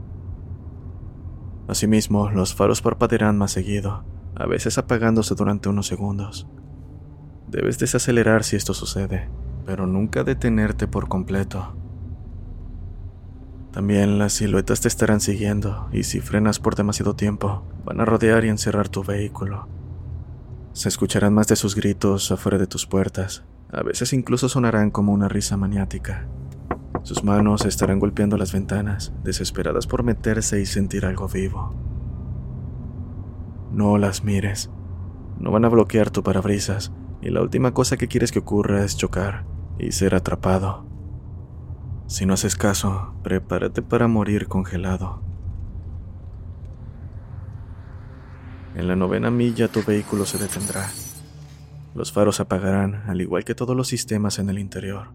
Asimismo, 1.67 2.29
los 2.29 2.55
faros 2.55 2.81
parpadearán 2.81 3.37
más 3.37 3.51
seguido, 3.51 4.05
a 4.33 4.45
veces 4.45 4.77
apagándose 4.77 5.35
durante 5.35 5.67
unos 5.67 5.87
segundos. 5.87 6.47
Debes 7.47 7.79
desacelerar 7.79 8.45
si 8.45 8.55
esto 8.55 8.73
sucede, 8.73 9.29
pero 9.65 9.87
nunca 9.87 10.23
detenerte 10.23 10.87
por 10.87 11.09
completo. 11.09 11.75
También 13.73 14.17
las 14.17 14.33
siluetas 14.33 14.79
te 14.79 14.87
estarán 14.87 15.19
siguiendo 15.19 15.89
y 15.91 16.03
si 16.03 16.21
frenas 16.21 16.59
por 16.59 16.75
demasiado 16.75 17.15
tiempo, 17.15 17.63
van 17.83 17.99
a 17.99 18.05
rodear 18.05 18.45
y 18.45 18.49
encerrar 18.49 18.87
tu 18.87 19.03
vehículo. 19.03 19.67
Se 20.71 20.87
escucharán 20.87 21.33
más 21.33 21.47
de 21.47 21.57
sus 21.57 21.75
gritos 21.75 22.31
afuera 22.31 22.57
de 22.57 22.67
tus 22.67 22.85
puertas, 22.85 23.43
a 23.71 23.83
veces 23.83 24.13
incluso 24.13 24.49
sonarán 24.49 24.91
como 24.91 25.13
una 25.13 25.27
risa 25.27 25.57
maniática. 25.57 26.27
Sus 27.03 27.23
manos 27.23 27.65
estarán 27.65 27.99
golpeando 27.99 28.37
las 28.37 28.51
ventanas, 28.51 29.13
desesperadas 29.23 29.87
por 29.87 30.03
meterse 30.03 30.59
y 30.59 30.65
sentir 30.65 31.05
algo 31.05 31.27
vivo. 31.27 31.73
No 33.71 33.97
las 33.97 34.23
mires. 34.23 34.69
No 35.37 35.51
van 35.51 35.65
a 35.65 35.69
bloquear 35.69 36.09
tu 36.09 36.23
parabrisas, 36.23 36.91
y 37.21 37.29
la 37.29 37.41
última 37.41 37.73
cosa 37.73 37.97
que 37.97 38.07
quieres 38.07 38.31
que 38.31 38.39
ocurra 38.39 38.83
es 38.83 38.97
chocar 38.97 39.45
y 39.77 39.91
ser 39.91 40.15
atrapado. 40.15 40.85
Si 42.07 42.25
no 42.25 42.33
haces 42.33 42.55
caso, 42.55 43.13
prepárate 43.23 43.81
para 43.81 44.07
morir 44.07 44.47
congelado. 44.47 45.21
En 48.75 48.87
la 48.87 48.95
novena 48.95 49.31
milla 49.31 49.67
tu 49.67 49.83
vehículo 49.83 50.25
se 50.25 50.37
detendrá. 50.37 50.87
Los 51.97 52.11
faros 52.11 52.39
apagarán, 52.39 53.05
al 53.07 53.21
igual 53.21 53.43
que 53.43 53.55
todos 53.55 53.75
los 53.75 53.87
sistemas 53.87 54.37
en 54.37 54.51
el 54.51 54.59
interior. 54.59 55.13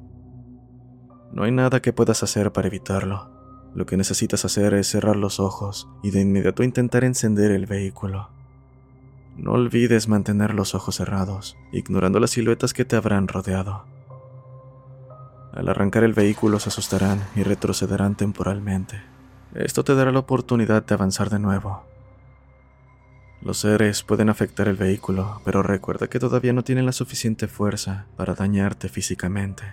No 1.30 1.44
hay 1.44 1.52
nada 1.52 1.80
que 1.80 1.92
puedas 1.92 2.24
hacer 2.24 2.50
para 2.50 2.66
evitarlo. 2.66 3.30
Lo 3.72 3.86
que 3.86 3.96
necesitas 3.96 4.44
hacer 4.44 4.74
es 4.74 4.88
cerrar 4.88 5.14
los 5.14 5.38
ojos 5.38 5.88
y 6.02 6.10
de 6.10 6.22
inmediato 6.22 6.64
intentar 6.64 7.04
encender 7.04 7.52
el 7.52 7.66
vehículo. 7.66 8.30
No 9.36 9.52
olvides 9.52 10.08
mantener 10.08 10.54
los 10.54 10.74
ojos 10.74 10.96
cerrados, 10.96 11.56
ignorando 11.70 12.18
las 12.18 12.30
siluetas 12.30 12.74
que 12.74 12.84
te 12.84 12.96
habrán 12.96 13.28
rodeado. 13.28 13.84
Al 15.52 15.68
arrancar 15.68 16.02
el 16.02 16.14
vehículo 16.14 16.58
se 16.58 16.70
asustarán 16.70 17.20
y 17.36 17.44
retrocederán 17.44 18.16
temporalmente. 18.16 19.00
Esto 19.54 19.84
te 19.84 19.94
dará 19.94 20.10
la 20.10 20.18
oportunidad 20.18 20.84
de 20.84 20.94
avanzar 20.94 21.30
de 21.30 21.38
nuevo. 21.38 21.91
Los 23.44 23.58
seres 23.58 24.04
pueden 24.04 24.28
afectar 24.28 24.68
el 24.68 24.76
vehículo, 24.76 25.40
pero 25.44 25.64
recuerda 25.64 26.06
que 26.06 26.20
todavía 26.20 26.52
no 26.52 26.62
tienen 26.62 26.86
la 26.86 26.92
suficiente 26.92 27.48
fuerza 27.48 28.06
para 28.16 28.34
dañarte 28.34 28.88
físicamente. 28.88 29.64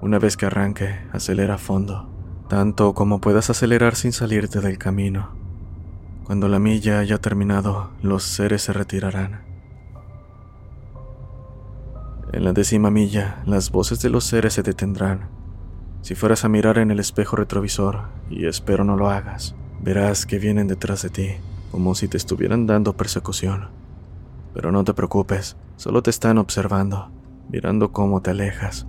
Una 0.00 0.20
vez 0.20 0.36
que 0.36 0.46
arranque, 0.46 0.96
acelera 1.12 1.54
a 1.54 1.58
fondo, 1.58 2.08
tanto 2.48 2.94
como 2.94 3.20
puedas 3.20 3.50
acelerar 3.50 3.96
sin 3.96 4.12
salirte 4.12 4.60
del 4.60 4.78
camino. 4.78 5.34
Cuando 6.22 6.46
la 6.46 6.60
milla 6.60 7.00
haya 7.00 7.18
terminado, 7.18 7.90
los 8.00 8.22
seres 8.22 8.62
se 8.62 8.72
retirarán. 8.72 9.42
En 12.32 12.44
la 12.44 12.52
décima 12.52 12.92
milla, 12.92 13.42
las 13.44 13.72
voces 13.72 14.00
de 14.00 14.10
los 14.10 14.22
seres 14.22 14.54
se 14.54 14.62
detendrán. 14.62 15.30
Si 16.02 16.14
fueras 16.14 16.44
a 16.44 16.48
mirar 16.48 16.78
en 16.78 16.92
el 16.92 17.00
espejo 17.00 17.34
retrovisor, 17.34 18.02
y 18.30 18.46
espero 18.46 18.84
no 18.84 18.96
lo 18.96 19.10
hagas, 19.10 19.56
verás 19.80 20.26
que 20.26 20.38
vienen 20.38 20.68
detrás 20.68 21.02
de 21.02 21.10
ti 21.10 21.36
como 21.74 21.96
si 21.96 22.06
te 22.06 22.16
estuvieran 22.16 22.68
dando 22.68 22.96
persecución. 22.96 23.70
Pero 24.54 24.70
no 24.70 24.84
te 24.84 24.94
preocupes, 24.94 25.56
solo 25.74 26.04
te 26.04 26.10
están 26.10 26.38
observando, 26.38 27.10
mirando 27.50 27.90
cómo 27.90 28.22
te 28.22 28.30
alejas. 28.30 28.86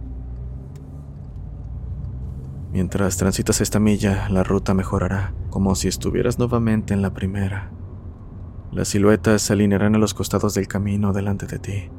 Mientras 2.71 3.17
transitas 3.17 3.59
esta 3.59 3.79
milla, 3.79 4.29
la 4.29 4.43
ruta 4.43 4.75
mejorará, 4.75 5.33
como 5.49 5.73
si 5.73 5.87
estuvieras 5.87 6.37
nuevamente 6.37 6.93
en 6.93 7.01
la 7.01 7.11
primera. 7.11 7.71
Las 8.71 8.89
siluetas 8.89 9.41
se 9.41 9.53
alinearán 9.53 9.95
a 9.95 9.97
los 9.97 10.13
costados 10.13 10.53
del 10.53 10.67
camino 10.67 11.11
delante 11.11 11.47
de 11.47 11.57
ti. 11.57 11.89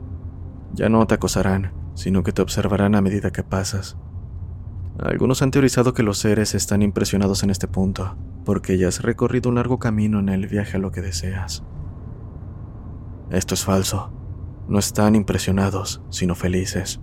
Ya 0.73 0.89
no 0.89 1.05
te 1.09 1.17
acosarán, 1.17 1.73
sino 1.95 2.23
que 2.23 2.31
te 2.31 2.43
observarán 2.43 2.95
a 2.95 3.01
medida 3.01 3.33
que 3.33 3.43
pasas. 3.43 3.97
Algunos 4.99 5.43
han 5.43 5.51
teorizado 5.51 5.93
que 5.93 6.03
los 6.03 6.19
seres 6.19 6.55
están 6.55 6.81
impresionados 6.81 7.43
en 7.43 7.51
este 7.51 7.69
punto, 7.69 8.17
porque 8.45 8.79
ya 8.79 8.89
has 8.89 9.03
recorrido 9.03 9.51
un 9.51 9.57
largo 9.57 9.79
camino 9.79 10.21
en 10.21 10.31
el 10.31 10.47
viaje 10.47 10.79
a 10.79 10.81
lo 10.81 10.91
que 10.91 11.03
deseas. 11.03 11.65
Esto 13.31 13.55
es 13.55 13.65
falso. 13.65 14.13
No 14.69 14.79
están 14.79 15.15
impresionados, 15.15 16.03
sino 16.11 16.35
felices. 16.35 17.01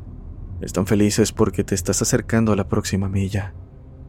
Están 0.61 0.87
felices 0.87 1.31
porque 1.31 1.63
te 1.63 1.75
estás 1.75 2.01
acercando 2.01 2.51
a 2.51 2.55
la 2.55 2.67
próxima 2.67 3.09
milla. 3.09 3.53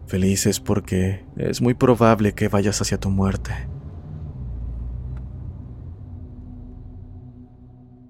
Felices 0.06 0.60
porque 0.60 1.26
es 1.36 1.60
muy 1.60 1.74
probable 1.74 2.34
que 2.34 2.48
vayas 2.48 2.80
hacia 2.80 2.98
tu 2.98 3.10
muerte. 3.10 3.52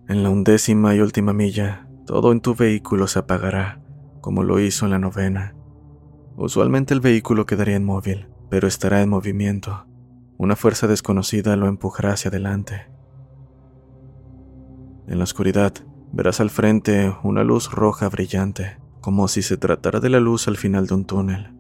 En 0.07 0.23
la 0.23 0.31
undécima 0.31 0.95
y 0.95 1.01
última 1.01 1.33
milla, 1.33 1.89
todo 2.07 2.31
en 2.31 2.41
tu 2.41 2.55
vehículo 2.55 3.07
se 3.07 3.21
apagará, 3.21 3.81
como 4.21 4.43
lo 4.43 4.61
hizo 4.61 4.85
en 4.85 4.91
la 4.91 4.99
novena. 4.99 5.55
Usualmente 6.37 6.95
el 6.95 7.01
vehículo 7.01 7.47
quedaría 7.47 7.77
inmóvil, 7.77 8.29
pero 8.51 8.67
estará 8.67 9.03
en 9.03 9.09
movimiento. 9.09 9.87
Una 10.37 10.57
fuerza 10.57 10.87
desconocida 10.89 11.55
lo 11.57 11.69
empujará 11.69 12.13
hacia 12.13 12.29
adelante. 12.29 12.89
En 15.07 15.19
la 15.19 15.25
oscuridad 15.25 15.75
verás 16.13 16.41
al 16.41 16.51
frente 16.51 17.15
una 17.23 17.45
luz 17.45 17.71
roja 17.71 18.09
brillante, 18.09 18.79
como 19.01 19.29
si 19.29 19.43
se 19.43 19.57
tratara 19.57 20.01
de 20.01 20.09
la 20.09 20.19
luz 20.19 20.49
al 20.49 20.57
final 20.57 20.87
de 20.87 20.95
un 20.95 21.05
túnel. 21.05 21.55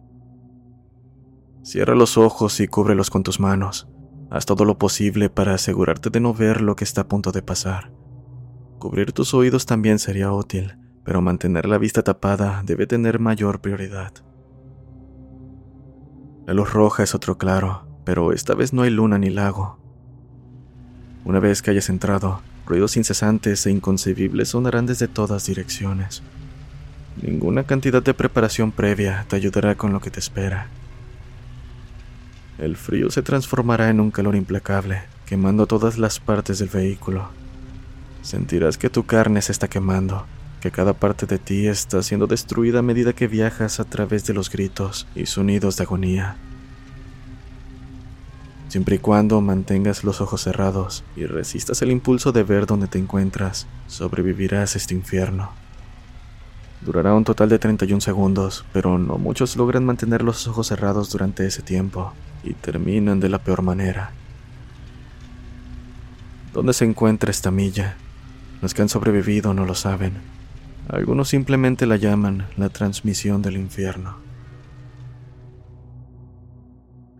Cierra 1.62 1.94
los 1.94 2.18
ojos 2.18 2.59
y 2.61 2.66
cúbrelos 2.66 3.11
con 3.11 3.22
tus 3.22 3.38
manos. 3.38 3.88
Haz 4.31 4.44
todo 4.44 4.64
lo 4.64 4.77
posible 4.77 5.31
para 5.31 5.55
asegurarte 5.55 6.11
de 6.11 6.20
no 6.20 6.35
ver 6.35 6.61
lo 6.61 6.75
que 6.75 6.85
está 6.85 7.03
a 7.03 7.09
punto 7.09 7.31
de 7.31 7.42
pasar. 7.42 7.92
Cubrir 8.79 9.12
tus 9.12 9.35
oídos 9.35 9.66
también 9.66 9.99
sería 9.99 10.33
útil, 10.33 10.77
pero 11.05 11.22
mantener 11.22 11.66
la 11.66 11.79
vista 11.79 12.03
tapada 12.03 12.62
debe 12.64 12.87
tener 12.87 13.20
mayor 13.20 13.61
prioridad. 13.61 14.12
La 16.46 16.52
luz 16.52 16.72
roja 16.72 17.02
es 17.02 17.14
otro 17.14 17.38
claro, 17.38 17.87
pero 18.04 18.33
esta 18.33 18.54
vez 18.54 18.74
no 18.74 18.83
hay 18.83 18.90
luna 18.90 19.18
ni 19.18 19.30
lago. 19.30 19.78
Una 21.24 21.40
vez 21.40 21.62
que 21.62 21.70
hayas 21.70 21.88
entrado, 21.88 22.42
ruidos 22.66 22.98
incesantes 22.98 23.64
e 23.66 23.70
inconcebibles 23.70 24.50
sonarán 24.50 24.85
desde 24.85 25.09
todas 25.09 25.46
direcciones. 25.46 26.22
Ninguna 27.22 27.64
cantidad 27.64 28.02
de 28.02 28.12
preparación 28.12 28.72
previa 28.72 29.24
te 29.28 29.37
ayudará 29.37 29.74
con 29.74 29.94
lo 29.94 30.00
que 30.00 30.11
te 30.11 30.20
espera. 30.20 30.68
El 32.59 32.76
frío 32.76 33.11
se 33.11 33.22
transformará 33.22 33.88
en 33.88 34.00
un 34.00 34.11
calor 34.11 34.37
implacable, 34.37 35.02
quemando 35.24 35.66
todas 35.66 35.96
las 35.96 36.20
partes 36.20 36.59
del 36.59 36.68
vehículo. 36.68 37.30
Sentirás 38.20 38.76
que 38.76 38.90
tu 38.90 39.07
carne 39.07 39.40
se 39.40 39.52
está 39.52 39.68
quemando, 39.68 40.26
que 40.64 40.70
cada 40.70 40.94
parte 40.94 41.27
de 41.27 41.38
ti 41.38 41.66
está 41.66 42.03
siendo 42.03 42.27
destruida 42.27 42.79
a 42.79 42.83
medida 42.83 43.12
que 43.12 43.29
viajas 43.29 43.81
a 43.81 43.85
través 43.85 44.24
de 44.24 44.33
los 44.33 44.48
gritos 44.48 45.07
y 45.14 45.27
sonidos 45.27 45.77
de 45.77 45.83
agonía. 45.83 46.37
Siempre 48.68 48.96
y 48.96 48.98
cuando 48.98 49.42
mantengas 49.42 50.05
los 50.05 50.22
ojos 50.22 50.40
cerrados 50.40 51.05
y 51.16 51.27
resistas 51.27 51.83
el 51.83 51.90
impulso 51.90 52.33
de 52.33 52.44
ver 52.44 52.64
dónde 52.64 52.87
te 52.87 52.98
encuentras, 52.98 53.66
sobrevivirás 53.88 54.74
este 54.74 54.94
infierno. 54.94 55.50
Durará 56.81 57.12
un 57.12 57.24
total 57.24 57.50
de 57.50 57.59
31 57.59 58.00
segundos, 58.00 58.64
pero 58.72 58.96
no 58.98 59.18
muchos 59.18 59.57
logran 59.57 59.85
mantener 59.85 60.22
los 60.22 60.48
ojos 60.48 60.68
cerrados 60.68 61.11
durante 61.11 61.46
ese 61.46 61.61
tiempo 61.61 62.14
y 62.42 62.55
terminan 62.55 63.20
de 63.20 63.29
la 63.29 63.38
peor 63.38 63.61
manera. 63.61 64.12
¿Dónde 66.55 66.72
se 66.72 66.87
encuentra 66.87 67.31
esta 67.31 67.50
milla? 67.50 67.98
Los 68.62 68.72
que 68.72 68.81
han 68.81 68.88
sobrevivido 68.88 69.53
no 69.53 69.66
lo 69.66 69.74
saben, 69.74 70.33
algunos 70.88 71.29
simplemente 71.29 71.87
la 71.87 71.97
llaman 71.97 72.47
la 72.57 72.68
transmisión 72.68 73.42
del 73.42 73.57
infierno. 73.57 74.18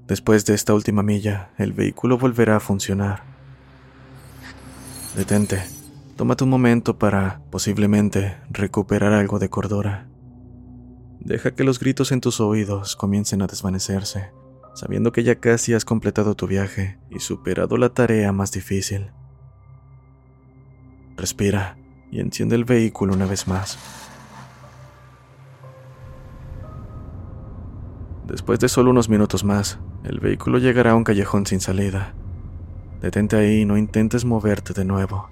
Después 0.07 0.45
de 0.45 0.55
esta 0.55 0.75
última 0.75 1.03
milla, 1.03 1.51
el 1.57 1.73
vehículo 1.73 2.19
volverá 2.19 2.57
a 2.57 2.61
funcionar. 2.61 3.23
Detente. 5.17 5.63
Tómate 6.17 6.45
un 6.45 6.51
momento 6.51 6.99
para, 6.99 7.41
posiblemente, 7.51 8.37
recuperar 8.51 9.13
algo 9.13 9.39
de 9.39 9.49
cordura. 9.49 10.07
Deja 11.19 11.55
que 11.55 11.65
los 11.65 11.81
gritos 11.81 12.13
en 12.13 12.21
tus 12.21 12.41
oídos 12.41 12.95
comiencen 12.97 13.43
a 13.43 13.47
desvanecerse, 13.47 14.31
sabiendo 14.75 15.11
que 15.11 15.25
ya 15.25 15.37
casi 15.37 15.73
has 15.73 15.85
completado 15.85 16.37
tu 16.37 16.47
viaje 16.47 16.99
y 17.11 17.21
superado 17.21 17.79
la 17.79 17.89
tarea 17.89 18.31
más 18.31 18.53
difícil. 18.53 19.11
Respira 21.17 21.77
y 22.15 22.21
enciende 22.21 22.55
el 22.55 22.65
vehículo 22.65 23.13
una 23.13 23.27
vez 23.27 23.49
más. 23.49 23.77
Después 28.25 28.61
de 28.61 28.69
solo 28.69 28.93
unos 28.93 29.09
minutos 29.09 29.43
más, 29.43 29.81
el 30.05 30.21
vehículo 30.21 30.59
llegará 30.59 30.93
a 30.93 30.95
un 30.95 31.03
callejón 31.03 31.45
sin 31.45 31.61
salida. 31.61 32.15
Detente 33.01 33.35
ahí 33.37 33.63
y 33.63 33.65
no 33.65 33.77
intentes 33.77 34.25
moverte 34.25 34.73
de 34.75 34.85
nuevo. 34.85 35.29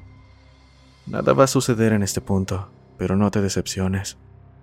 Nada 1.06 1.32
va 1.34 1.44
a 1.44 1.46
suceder 1.46 1.92
en 1.92 2.02
este 2.02 2.20
punto, 2.20 2.68
pero 2.98 3.16
no 3.16 3.30
te 3.30 3.40
decepciones. 3.40 4.18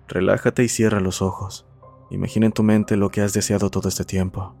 Relájate 0.06 0.62
y 0.62 0.68
cierra 0.68 1.00
los 1.00 1.22
ojos. 1.22 1.66
Imagina 2.10 2.44
en 2.44 2.52
tu 2.52 2.62
mente 2.62 2.98
lo 2.98 3.08
que 3.08 3.22
has 3.22 3.32
deseado 3.32 3.70
todo 3.70 3.88
este 3.88 4.04
tiempo. 4.04 4.54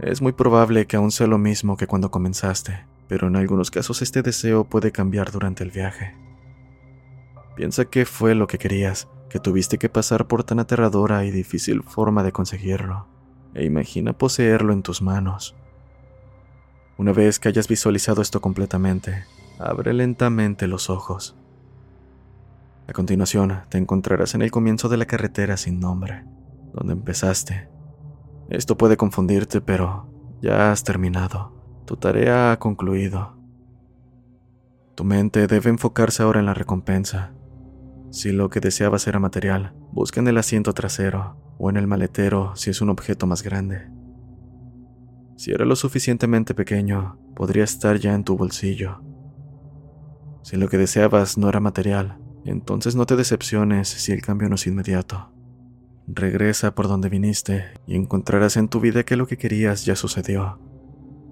Es 0.00 0.20
muy 0.20 0.32
probable 0.32 0.86
que 0.86 0.96
aún 0.96 1.12
sea 1.12 1.28
lo 1.28 1.38
mismo 1.38 1.76
que 1.76 1.86
cuando 1.86 2.10
comenzaste, 2.10 2.84
pero 3.06 3.28
en 3.28 3.36
algunos 3.36 3.70
casos 3.70 4.02
este 4.02 4.22
deseo 4.22 4.64
puede 4.64 4.90
cambiar 4.90 5.30
durante 5.30 5.62
el 5.62 5.70
viaje. 5.70 6.23
Piensa 7.56 7.84
qué 7.84 8.04
fue 8.04 8.34
lo 8.34 8.46
que 8.46 8.58
querías, 8.58 9.08
que 9.28 9.38
tuviste 9.38 9.78
que 9.78 9.88
pasar 9.88 10.26
por 10.26 10.44
tan 10.44 10.58
aterradora 10.58 11.24
y 11.24 11.30
difícil 11.30 11.82
forma 11.82 12.22
de 12.22 12.32
conseguirlo, 12.32 13.06
e 13.54 13.64
imagina 13.64 14.12
poseerlo 14.12 14.72
en 14.72 14.82
tus 14.82 15.02
manos. 15.02 15.54
Una 16.96 17.12
vez 17.12 17.38
que 17.38 17.48
hayas 17.48 17.68
visualizado 17.68 18.22
esto 18.22 18.40
completamente, 18.40 19.24
abre 19.58 19.92
lentamente 19.92 20.66
los 20.66 20.90
ojos. 20.90 21.36
A 22.86 22.92
continuación, 22.92 23.62
te 23.68 23.78
encontrarás 23.78 24.34
en 24.34 24.42
el 24.42 24.50
comienzo 24.50 24.88
de 24.88 24.96
la 24.96 25.06
carretera 25.06 25.56
sin 25.56 25.80
nombre, 25.80 26.24
donde 26.72 26.92
empezaste. 26.92 27.68
Esto 28.50 28.76
puede 28.76 28.96
confundirte, 28.96 29.60
pero 29.60 30.06
ya 30.42 30.70
has 30.70 30.84
terminado. 30.84 31.52
Tu 31.86 31.96
tarea 31.96 32.52
ha 32.52 32.58
concluido. 32.58 33.36
Tu 34.94 35.04
mente 35.04 35.46
debe 35.46 35.70
enfocarse 35.70 36.22
ahora 36.22 36.40
en 36.40 36.46
la 36.46 36.54
recompensa, 36.54 37.32
si 38.14 38.30
lo 38.30 38.48
que 38.48 38.60
deseabas 38.60 39.08
era 39.08 39.18
material, 39.18 39.74
busca 39.90 40.20
en 40.20 40.28
el 40.28 40.38
asiento 40.38 40.72
trasero 40.72 41.36
o 41.58 41.68
en 41.68 41.76
el 41.76 41.88
maletero 41.88 42.54
si 42.54 42.70
es 42.70 42.80
un 42.80 42.88
objeto 42.88 43.26
más 43.26 43.42
grande. 43.42 43.90
Si 45.36 45.50
era 45.50 45.64
lo 45.64 45.74
suficientemente 45.74 46.54
pequeño, 46.54 47.18
podría 47.34 47.64
estar 47.64 47.98
ya 47.98 48.14
en 48.14 48.22
tu 48.22 48.36
bolsillo. 48.36 49.02
Si 50.42 50.56
lo 50.56 50.68
que 50.68 50.78
deseabas 50.78 51.36
no 51.38 51.48
era 51.48 51.58
material, 51.58 52.18
entonces 52.44 52.94
no 52.94 53.04
te 53.04 53.16
decepciones 53.16 53.88
si 53.88 54.12
el 54.12 54.22
cambio 54.22 54.48
no 54.48 54.54
es 54.54 54.68
inmediato. 54.68 55.32
Regresa 56.06 56.72
por 56.76 56.86
donde 56.86 57.08
viniste 57.08 57.64
y 57.84 57.96
encontrarás 57.96 58.56
en 58.56 58.68
tu 58.68 58.78
vida 58.78 59.02
que 59.02 59.16
lo 59.16 59.26
que 59.26 59.38
querías 59.38 59.84
ya 59.84 59.96
sucedió. 59.96 60.60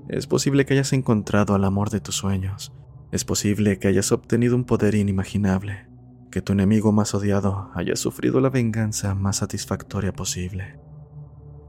Es 0.09 0.27
posible 0.27 0.67
que 0.67 0.75
hayas 0.75 0.93
encontrado 0.93 1.55
al 1.55 1.63
amor 1.63 1.91
de 1.91 2.01
tus 2.01 2.17
sueños. 2.17 2.73
Es 3.13 3.25
posible 3.25 3.79
que 3.79 3.87
hayas 3.87 4.11
obtenido 4.11 4.57
un 4.57 4.65
poder 4.65 4.97
inimaginable. 4.97 5.92
Que 6.33 6.41
tu 6.41 6.55
enemigo 6.55 6.93
más 6.93 7.15
odiado 7.15 7.71
haya 7.75 7.95
sufrido 7.95 8.41
la 8.41 8.49
venganza 8.49 9.15
más 9.15 9.37
satisfactoria 9.37 10.15
posible. 10.15 10.81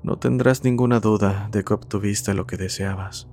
No 0.03 0.19
tendrás 0.19 0.63
ninguna 0.63 1.01
duda 1.01 1.49
de 1.51 1.65
que 1.65 1.73
obtuviste 1.73 2.33
lo 2.33 2.47
que 2.47 2.55
deseabas. 2.55 3.27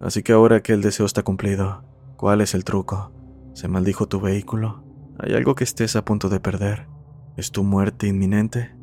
Así 0.00 0.24
que 0.24 0.32
ahora 0.32 0.64
que 0.64 0.72
el 0.72 0.82
deseo 0.82 1.06
está 1.06 1.22
cumplido, 1.22 1.84
¿cuál 2.16 2.40
es 2.40 2.54
el 2.54 2.64
truco? 2.64 3.12
¿Se 3.54 3.68
maldijo 3.68 4.08
tu 4.08 4.20
vehículo? 4.20 4.82
¿Hay 5.20 5.32
algo 5.34 5.54
que 5.54 5.62
estés 5.62 5.94
a 5.94 6.04
punto 6.04 6.28
de 6.28 6.40
perder? 6.40 6.88
¿Es 7.36 7.52
tu 7.52 7.62
muerte 7.62 8.08
inminente? 8.08 8.74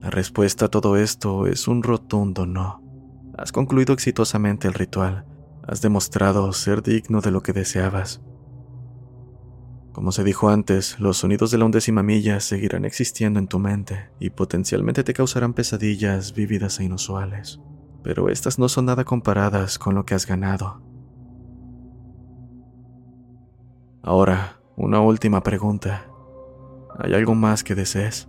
La 0.00 0.10
respuesta 0.10 0.64
a 0.64 0.68
todo 0.68 0.96
esto 0.96 1.46
es 1.46 1.68
un 1.68 1.84
rotundo 1.84 2.44
no. 2.44 2.82
Has 3.38 3.52
concluido 3.52 3.94
exitosamente 3.94 4.66
el 4.66 4.74
ritual. 4.74 5.26
Has 5.62 5.80
demostrado 5.80 6.52
ser 6.52 6.82
digno 6.82 7.20
de 7.20 7.30
lo 7.30 7.40
que 7.40 7.52
deseabas. 7.52 8.20
Como 9.94 10.12
se 10.12 10.24
dijo 10.24 10.50
antes, 10.50 11.00
los 11.00 11.16
sonidos 11.16 11.50
de 11.50 11.56
la 11.56 11.64
undécima 11.64 12.02
milla 12.02 12.40
seguirán 12.40 12.84
existiendo 12.84 13.38
en 13.38 13.48
tu 13.48 13.58
mente 13.58 14.10
y 14.20 14.28
potencialmente 14.28 15.04
te 15.04 15.14
causarán 15.14 15.54
pesadillas 15.54 16.34
vívidas 16.34 16.78
e 16.80 16.84
inusuales 16.84 17.60
pero 18.04 18.28
estas 18.28 18.58
no 18.58 18.68
son 18.68 18.84
nada 18.84 19.04
comparadas 19.04 19.78
con 19.78 19.94
lo 19.94 20.04
que 20.04 20.14
has 20.14 20.26
ganado. 20.26 20.82
Ahora, 24.02 24.60
una 24.76 25.00
última 25.00 25.42
pregunta. 25.42 26.06
¿Hay 26.98 27.14
algo 27.14 27.34
más 27.34 27.64
que 27.64 27.74
desees? 27.74 28.28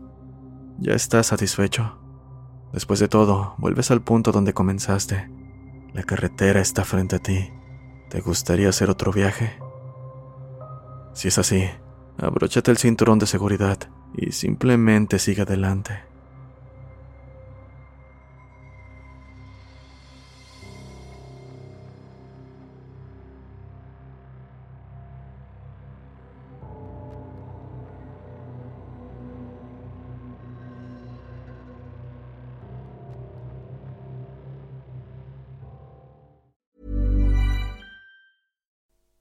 ¿Ya 0.79 0.93
estás 0.93 1.27
satisfecho? 1.27 1.99
Después 2.71 3.01
de 3.01 3.09
todo, 3.09 3.55
vuelves 3.57 3.91
al 3.91 4.01
punto 4.01 4.31
donde 4.31 4.53
comenzaste. 4.53 5.29
La 5.93 6.03
carretera 6.03 6.61
está 6.61 6.85
frente 6.85 7.17
a 7.17 7.19
ti. 7.19 7.51
¿Te 8.09 8.21
gustaría 8.21 8.69
hacer 8.69 8.89
otro 8.89 9.11
viaje? 9.11 9.59
Si 11.15 11.29
es 11.29 11.37
así, 11.37 11.63
abróchate 12.17 12.71
el 12.71 12.77
cinturón 12.77 13.19
de 13.19 13.25
seguridad 13.25 13.79
y 14.17 14.33
simplemente 14.33 15.17
sigue 15.17 15.43
adelante. 15.43 16.03